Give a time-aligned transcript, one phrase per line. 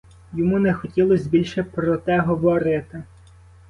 [0.33, 3.03] Йому не хотілось більше про те говорити.